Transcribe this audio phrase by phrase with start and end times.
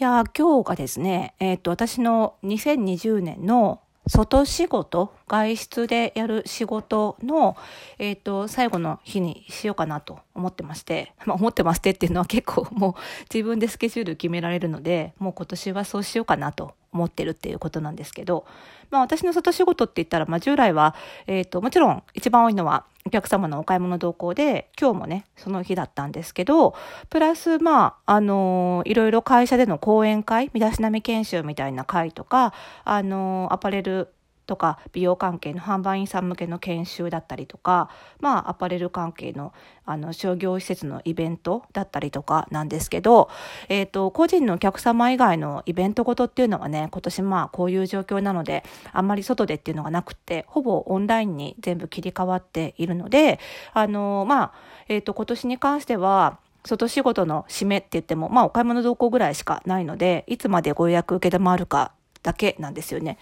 [0.00, 7.54] いや今日がですね、えっ、と、私の2020年の外仕事、外出でやる仕事の、
[7.98, 12.94] えっ、と、最後の日にしようかなと思ってまして、 まあ、思ってましてっていうのは結構もう
[13.30, 18.46] 自分でスケジュール決められるので、もう今年はそうしようかなと思ってるっていうことなんですけど、
[18.90, 20.94] まあ私の外仕事って言ったら、まあ従来は、
[21.26, 26.76] えっ、ー、と、もちろん一番多いのはお客様のお買い物同行で、今日もね、その日だったんですけど、
[27.08, 32.54] プラス、まあ、あのー、いろいろ会社での講演会、身だしなみ研修みたいな会とか、
[32.84, 34.12] あのー、アパレル
[34.50, 39.52] とか美容関係の販売員さん向けの研修だったりとか、まあ、アパレル関係の
[39.86, 43.28] あの商業施設のイベントだったりとかなんですけど、
[43.68, 53.38] え、ー、と個人のお客様以外のイベントごとっていうのはね今年まあこういう状況なのであんまり外でっていうのがなくてほぼオンラインに全部切り替わっているので
[53.72, 54.52] あのまあ、
[54.88, 61.92] え、ー、と今年に関しては外仕事の締めって言っても、まあお買い物同行ぐらいしかないので、いつまでご予約受け止まるか
[62.22, 63.18] だけなんですよね。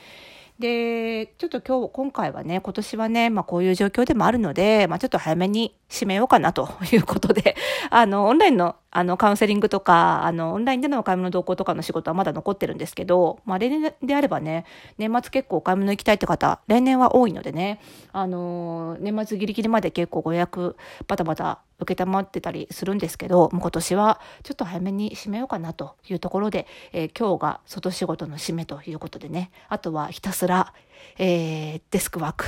[0.58, 7.54] で、ちょっと今日、今回はね、今年はね、まあこういう状況でもあるので、まあちょっと早めに締めようかなということで、
[7.90, 14.64] あの、オンラインのあの、カウンセリングとか、あの、オンラインでのお買い物同行とかの仕事はまだ残ってるんですけど、まあ例年であればね、
[14.96, 17.80] 年末結構お買い物行きたいって方、例年は多いのでね、
[18.12, 30.72] あの、年末ギリギリまで結構ご予約バタバタ受けたまってたりするんですけど、もう今年はちょっと早めに締めようかなというところで、えー、今日が外仕事の締めということでね、あとはひたすら、
[31.18, 32.46] えー、デスクワーク、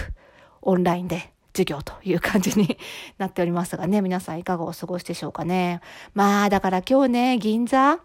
[0.62, 2.78] オンラインで授業という感じに
[3.18, 5.80] なっておりますがね、皆さんいかがお過ごしでしょうかね。
[6.14, 8.00] まあ、だから今日ね、銀座、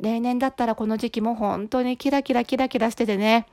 [0.00, 3.46] 例年だったらこの時期も本当にキラキラキラキラしててね、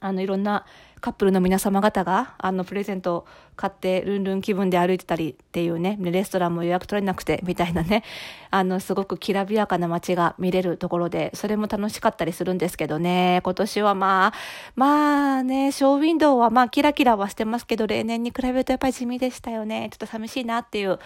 [0.00, 0.64] あの、いろんな
[1.00, 8.04] カップルの皆様方が、あの、プレゼントを買って、ルンルン気分で歩いてたりっていうね、レストランも予約取れなくて、みたいなね、
[8.50, 14.32] あの、すごくきらびやかな街が見れるところで、それも楽しかったりするんですけどね、今年はまあ、
[14.74, 19.88] まあね、ショーウィンドウはまあ、キラキラはしてますけど、例年に比べるとやっぱり地味でしたよね。
[19.90, 20.98] ちょっと寂しいなっていう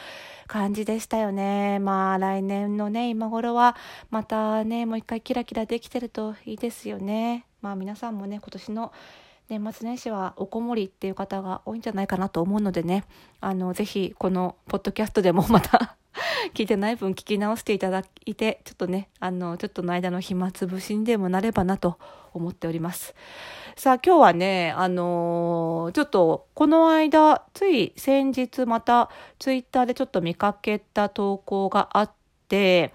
[0.49, 1.79] 感じでしたよね。
[1.79, 3.77] まあ、来年のね、今頃は、
[4.11, 7.47] またね、もう一回キラキラできてるといいですよね。
[7.63, 8.93] まあ、皆さんもね、今年の
[9.49, 13.05] 年末年始はおこもりっていう方が多いんじゃないかなと思うのでね、
[13.41, 15.97] あの、ぜひこのポッドキャストでもまた
[16.55, 21.99] 聞いてない分聞き直していただいて、ちょっとね、あの、ちょっとの間の暇つぶしにでもなればなと
[22.33, 23.15] 思っております。
[23.77, 32.13] さあ、今日はね、あのー、ちょっと、この間、つい先日また、ツイッターでちょっと見かけた投稿があっ
[32.49, 32.95] て、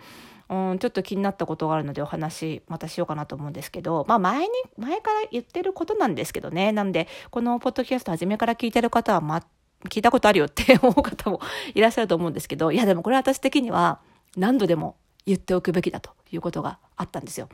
[0.49, 6.71] うん、ちょっと気になったことがあるのでお話またしようかなと思うんですけど、まあ前に、前から言ってることなんですけどね。
[6.71, 9.43] なんで、このポッドキャスト初めから聞いてる方は、ま、
[9.89, 11.39] 聞いたことあるよって思う方も
[11.75, 13.99] いらっしゃると思うんですけど、いやでもこれ私的には
[14.35, 14.95] 何度でも
[15.25, 17.47] 言っておくべきだということがあったんですよ。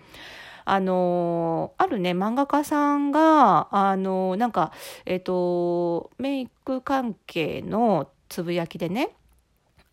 [0.68, 4.72] あのあるね、漫画家さんが、あのなんか、
[5.06, 9.12] えっ、ー、と、メイク関係のつぶやきでね、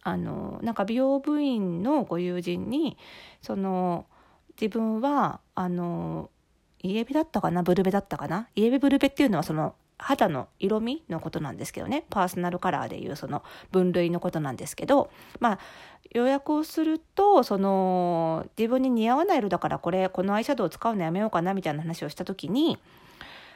[0.03, 2.97] あのなんか美容部員のご友人に
[3.41, 4.07] その
[4.61, 6.31] 自分はあの
[6.83, 15.59] イエベだったかなブルベだったかなイエベブルベっていうのはその肌の色味のことなんですけどねパーソナルカラーでいうその分類のことなんですけどまあ
[16.11, 22.79] 予約をするとその自分に似合わない色だからこれこのアイシャドウ使うのやめようかなみたいな話をした時に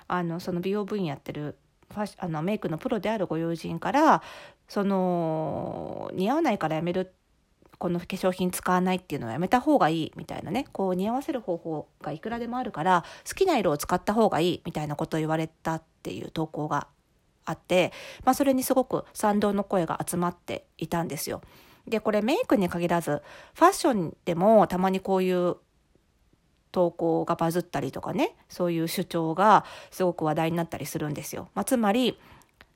[0.06, 1.56] あのその美容部員やってる
[1.93, 4.23] ファあのメイクのプロであるご友人から
[4.69, 7.12] その似合わないからやめる
[7.78, 16.88] この化粧品使わないっていうのはやめた方がいいみたいなねこう似合わせる方法がいくらでもあるから好きな色を使った方がいいみたいなことを言われたっていう投稿が
[17.44, 17.93] あって、
[18.25, 21.43] まあ、それにすごく賛同の声が集まっていたんですよ。
[21.87, 23.22] でこれメイクに限らず
[23.55, 25.56] ファッションでもたまにこういう
[26.72, 31.49] 投稿がバズったりとかねそういう主張がすごく話題になったりするんですよ。
[31.55, 32.19] まあ、つまり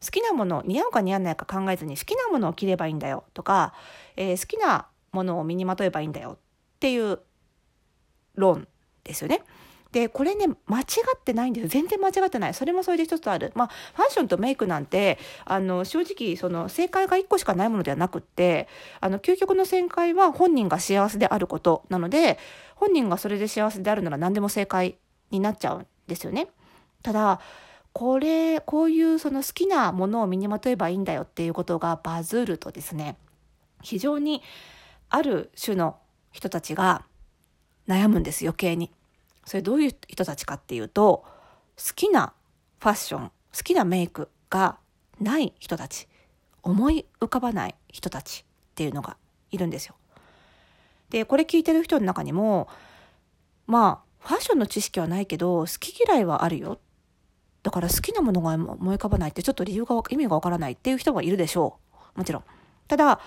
[0.04, 3.74] 好きなもの似合うか似合わないか考えずに好きなものを着ればいいんだよとか、
[4.16, 6.38] えー、好きなものを身にまとえばいいんだよ
[6.76, 7.20] っていう
[8.34, 8.66] 論
[9.04, 9.42] ですよね。
[9.92, 10.84] で、これね、間違
[11.16, 12.54] ってないんですよ全然間違ってない。
[12.54, 13.52] それもそれで一つある。
[13.56, 18.68] まあ、ファッションとメイクなんて、あの、正直、その、正解が一個しかないものではなくって、
[19.00, 22.38] あの、究極の正解は本人が幸せであることなので、
[22.76, 24.96] 本人がそれで幸せであるなら何でも正解
[25.32, 26.46] になっちゃうんですよね。
[27.02, 27.40] ただ、
[27.92, 33.16] これ、こういうその好きなものを身にまとえばいいんだよっていうことがバズるとですね、
[33.82, 34.42] 非常に
[35.08, 35.96] ある種の
[36.30, 37.04] 人たちが
[37.88, 38.92] 悩むんです余計に。
[39.44, 41.24] それどういう人たちかっていうと、
[41.76, 42.32] 好きな
[42.78, 43.32] ファッション、好
[43.64, 44.78] きなメイクが
[45.20, 46.06] ない人たち、
[46.62, 49.16] 思い浮かばない人たちっていうのが
[49.50, 49.96] いるんですよ。
[51.08, 52.68] で、これ聞いてる人の中にも、
[53.66, 56.78] まあ、ファッションの知識はないけど、好き嫌いはあるよっ。
[57.62, 61.78] だから好きなものが思い浮かばないってちょっと理由が、意味がわからないっていう人はいるでしょ
[62.14, 62.18] う。
[62.18, 62.44] もちろん。
[62.88, 63.20] ただ、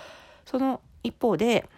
[0.45, 1.69] その一方で、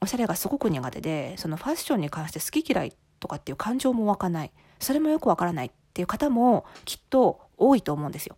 [0.00, 4.52] おしゃれがすごく苦手で、そのファッションに関して好き嫌いとかっていう感情も湧かない。
[4.78, 8.36] それもよくわからないっていう方もきっと多いと思うんですよ。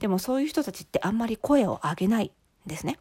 [0.00, 2.98] でもそういう人たちってあんまり声を上げないんですね。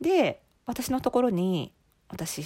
[0.00, 1.72] で、私のところに、
[2.08, 2.42] 私、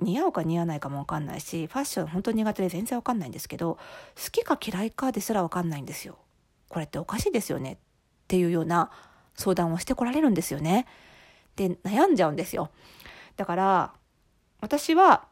[0.00, 3.78] 似合うか似合わないかもわかんないし、ファッション本当に苦手で全然わかんないんですけど、
[4.16, 6.18] 好きか嫌いかですらわかんないんですよ。
[6.68, 7.76] これっておかしいですよねっ
[8.28, 8.90] ていうような
[9.34, 10.86] 相談をしてこられるんですよね。
[11.56, 12.70] で、悩んじゃうんですよ。
[13.36, 13.92] だから、
[14.60, 15.26] 私は、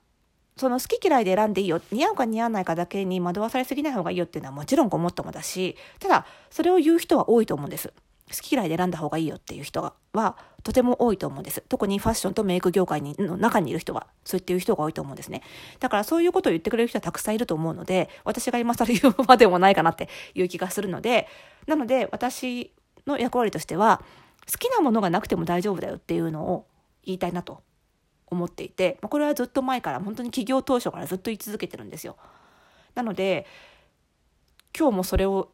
[0.56, 1.80] その好き嫌いで選んでいいよ。
[1.90, 7.92] 似合うか似合わないかだけに惑わされすぎない方がいいよっていうのはもちろんごもっともだし、ただ、それを言う人は多いと思うんです。
[8.30, 11.62] 好き嫌いで選んだ方がいいよっていう人はとても多いと思うんです。
[11.68, 15.42] 特にファッションとメイク業界にの中にいる人は、そう言っていう人が多いと思うんですね。
[15.78, 21.28] だからそういうことを言ってくれる人はたくさんいると思うので、私が今更言うまでもないかなっていう気がするので、
[21.66, 22.72] なので私
[23.06, 24.02] の役割としては、
[24.50, 26.66] 好きなものがなくても大丈夫だよっていうのを
[27.04, 27.62] 言いたいなと
[28.26, 32.16] 思っていて、これはずっと前から、本当に起業当初からずっと言い続けてるんですよ。
[32.94, 33.46] なので、
[34.76, 35.52] 今日もそれを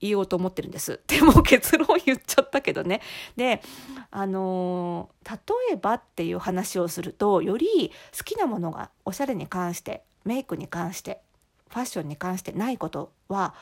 [0.00, 1.00] 言おうと思ってるんです。
[1.06, 3.00] でも結論言っちゃったけどね。
[3.36, 3.62] で、
[4.10, 5.38] あのー、
[5.68, 11.22] 例えばっていう話をすると、より好きなものがおしゃれに関して、メイクに関して、
[11.68, 13.54] ファッションに関してないことは、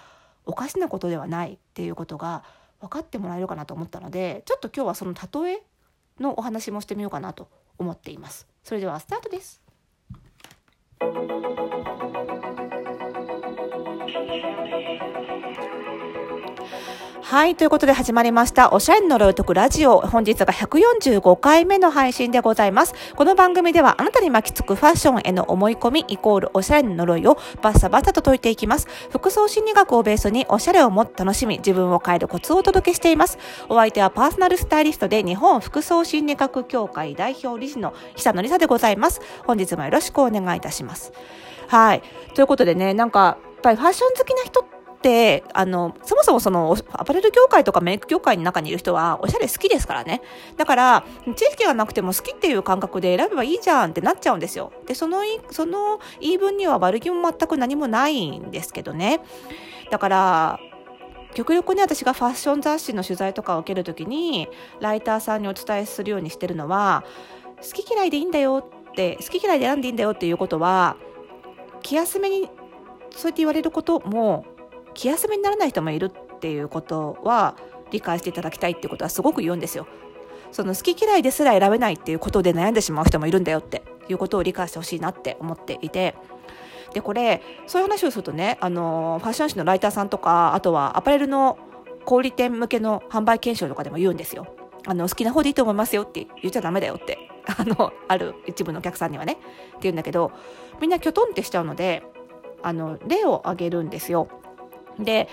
[0.46, 2.42] おかしなことではないっていうことが
[2.80, 5.62] 分かってもらえるかなと思ったので、ちょっと今日はその例え
[6.20, 7.48] のお話もしてみようかなと
[7.78, 8.46] 思っています。
[8.62, 9.60] それではスタートです。
[17.28, 17.56] はい。
[17.56, 18.72] ということで始まりました。
[18.72, 20.00] おしゃれの呪い解くラジオ。
[20.00, 22.94] 本日が145回目の配信でございます。
[23.16, 28.88] この番組ではあなたに巻きつくファッションへの思い込みイコールおしゃれの呪いをバッサバッサと解いていきます。
[29.10, 33.36] 服装心理学をベースにおしゃれをもっと楽しみ、自分を変えるコツをお届けしています。
[33.68, 39.20] お相手はパーソナルスタイリストで日本服装心理学協会代表理事の久野里沙でございます。
[39.46, 41.12] 本日もよろしくお願いいたします。
[41.66, 42.02] はい。
[42.32, 44.77] ということでね、なんか、やっぱりファッション好きな人、って
[45.52, 50.22] あのそもそもそのアパレル業界とかメイク業界の中にいる人はおしゃれ好きですからね。
[50.56, 51.04] だから
[51.36, 54.72] 知識がなくても好きっていう感覚で選べばいいじゃんってなっちゃうんですよ。
[54.86, 59.20] でそのその言い分には悪気も全く何もないんですけどね。
[59.90, 60.60] だから
[61.34, 64.48] 極力ね私がファッション雑誌の取材とかを受けるときに
[64.80, 67.04] ライターさんにお伝えするようにしてるのは
[67.58, 70.96] 好き嫌いでいいんだよって好き嫌いで選んでいいんだよっていうことは
[71.82, 72.48] 気休めに
[73.10, 74.44] そうやって言われることも
[74.98, 77.56] 気休めにならない人もいるっていうことは
[77.92, 79.86] 理解していただきたいってことはすごく言うんですよ。
[80.50, 86.16] その好き嫌いですら選べないっていうことで悩んでしまう人もいるんだよっていうことを理解してほしいなって思っていて。
[86.94, 91.58] で、これ、そういう話をするとね、あの、ファッション誌のライターさんとか、あとはアパレルの
[92.04, 94.48] 小売店向けの販売検証とかでも言うんですよ。
[94.84, 99.42] あの、好きな方でいいと思いますよって言っちゃダメだよって、 あの、ある一部のお客さんにはね、って
[99.82, 100.32] 言うんだけど、
[100.80, 102.02] みんなきょとんってしちゃうので、
[102.62, 104.28] あの、例を挙げるんですよ。
[104.98, 105.28] で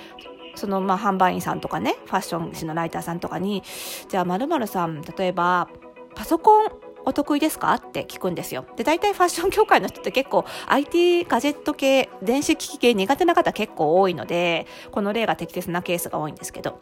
[0.56, 3.64] そのまあ販売員さんとかねファッション誌のライターさんとかに
[4.08, 5.68] じゃあ〇〇さん例えば
[6.16, 6.68] パソコン
[7.08, 7.72] お得意ですか？
[7.76, 8.66] って聞くんですよ。
[8.78, 16.80] で、大体ファッション業界の人って結構 IT ガジェット系、電子機器系苦手な方結構多いので、この例が適切なケースが多いんですけど。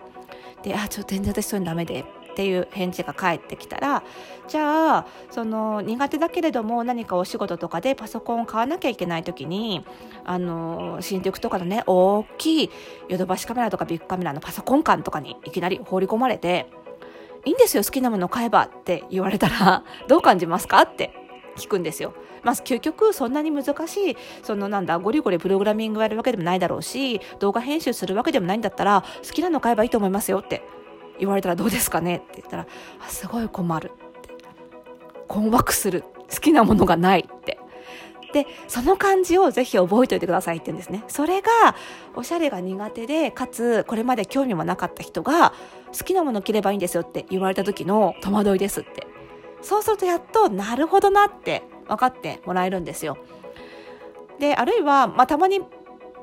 [0.62, 2.06] で、あ、ちょっと全然私そういうのダメで。
[2.34, 4.04] っていう返事が返ってきたら
[4.48, 9.86] じゃあその苦手だけれども何かお仕事とかでパソコンを買わなきゃいけない時に
[10.26, 12.70] あの新宿とかのね大きい
[13.08, 16.66] ヨドバシカメラとかビッグカメラのパソコン館とかにいきなり放り込まれて
[17.46, 21.14] いいんですよ好きなもの買えばって言われたら どう感じますかって
[21.56, 22.16] 聞くんですよ。
[22.42, 30.64] まあ、究極そんなに難しい、そのなんだ、ゴリゴリプログラミングやるわけでもないだろうし、動画編集するわけでもないんだったら、好きなの買えばいいと思いますよって
[31.20, 32.68] 言われたらどうですかねって言ったら、
[33.06, 34.30] あすごい困るって。
[35.28, 36.04] 困惑する。
[36.34, 37.60] 好きなものがないって。
[38.34, 41.04] で、その感じをぜひ覚えておいてくださいって言うんですね。
[41.08, 41.50] それが、
[42.16, 45.54] おしゃれが苦手で、かつ、これまで興味もなかった人が、
[45.98, 49.08] 好きなもの着ればいいんですよって言われた時の戸惑いですって。
[49.62, 53.18] そうするとやっと、なるほどなって分かってもらえるんですよ。
[54.40, 55.62] で、あるいは、まあ、たまに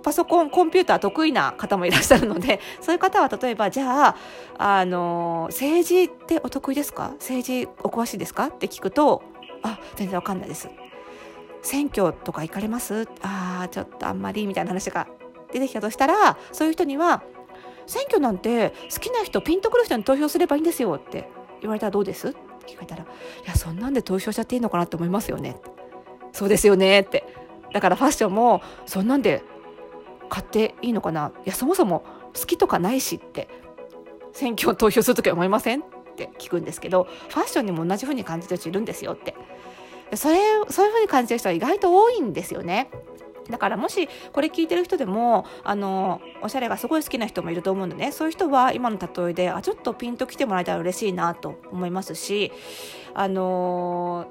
[0.03, 4.17] パソコン、コンピューター得意な方もいらっしゃるので、 そういう方は例えば、じゃあ、
[4.59, 7.11] あの、政治ってお得意ですか？
[7.19, 8.47] 政治お詳しいですか？
[8.47, 9.23] って聞くと、
[9.63, 10.71] あ、全然わかんないです。
[11.63, 13.07] 選挙とか行かれます？
[13.23, 15.07] ああ、ちょっとあんまり、みたいな話が
[15.53, 17.23] 出てきたとしたら、そういう人には、
[17.87, 21.29] 選挙なんて好きな人、ピンとくる人に投票すればいいんですよって
[21.61, 22.29] 言われたらどうです？
[22.29, 22.39] って
[22.69, 23.07] 聞かれたら、い
[23.47, 25.57] や、そんなんで投票しちゃっていいのかなって思いますよね。
[26.33, 27.25] そうですよねって。
[27.73, 29.43] だからファッションもそんなんで
[30.31, 31.33] 買っていいのかな？
[31.45, 33.49] いやそもそも好きとかないしって
[34.33, 35.81] 選挙を投票するときは思いません？
[35.81, 35.85] っ
[36.17, 39.35] て聞くんですけどファッションにも同じ風に感じてる人いるんですよって。
[40.15, 40.39] それ
[40.71, 42.91] そういう風に感じてる人は意外と多いんですよね。
[43.49, 48.13] だからもしこれ聞いてる人でもあのおしゃれがすごい好きな人もいると思うんでね。
[48.13, 52.53] そういう人は今の例えであちょっとピンと来てもらえたら嬉しいなと思いますし
[53.15, 54.27] あの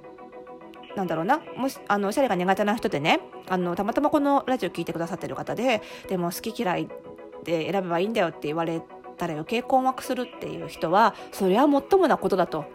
[0.96, 6.90] なんだろうなもしあのおしゃれが苦手な人でねあのたまたまこのラジオ聞いてくださってる方ででも好き嫌い
[7.44, 8.82] で選べばいいんだよって言われ
[9.18, 12.66] たら余計困惑するっていう人はそれはもっともなことだと。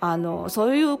[0.00, 0.98] あのそういう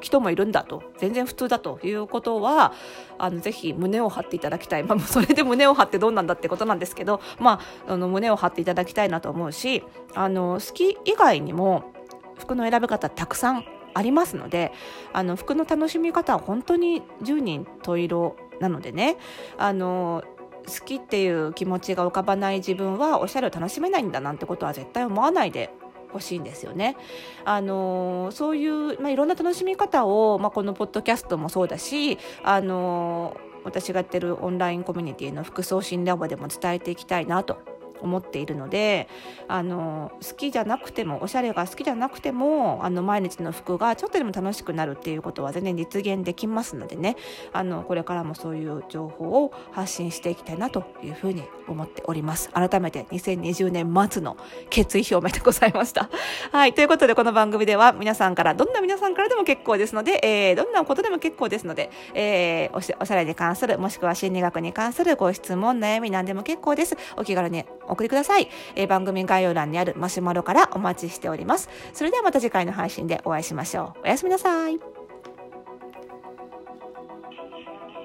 [0.00, 0.82] 人もいるんだと。
[0.98, 2.72] 全然普通だということは
[3.18, 9.82] あのぜひ胸を張っていただきたい、まあ、それで胸を張ってどうなんだってことなんですけど、まあ、あの胸を張っていただきたいなと思うし
[10.14, 11.92] あの好き以外にも
[12.38, 14.72] 服の選び方たくさんありますので
[15.12, 19.16] あの服の楽しみ方は本当に十人十色なのでね
[19.56, 20.22] あの
[20.66, 25.70] 好きっていう気持ちが浮かばない自分はおしゃれを楽しめないんだなんてことは絶対思わないで
[26.12, 26.96] ほしいんですよね。
[27.44, 37.58] あのそういう、まあ、いろんな楽しみ方を、まあ、このポッドキャストもそうだし、あの私がやってるオンラインコミュニティの服装診ラボでも伝えていきたいなと
[38.00, 39.08] 思っているので
[39.48, 47.16] あの好きじゃなくてもおしゃれが好きじゃなくてもあの毎日の服がちょっとでも楽しくなるっていうことは全然実現できますのでね。
[47.52, 52.50] あのこれからもそういう情報を発信していきたいなというふうに思っております。
[52.50, 54.36] 改めて2020年末の
[54.70, 56.08] 決意表明でございました。
[56.52, 66.96] はいということでこの番組では皆さんからどんな皆さんからでも結構ですので、えー、どんなことでも結構ですので、えー、おしおしゃれに関するもしくは心理学に関するご質問悩み何でも結構です。
[67.16, 68.48] お気軽に送りください。
[68.74, 71.68] えー、番組概要欄にあるマシュマロからお待ちしております。
[71.92, 74.00] それではまた次回の配信でお会いしましょう。
[74.04, 75.03] おやすみなさい。